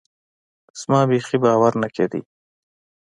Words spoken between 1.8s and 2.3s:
نه کېده.